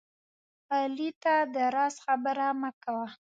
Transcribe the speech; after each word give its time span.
علي 0.75 1.09
ته 1.23 1.35
د 1.53 1.55
راز 1.75 1.95
خبره 2.05 2.47
مه 2.59 2.71
کوه 2.83 3.07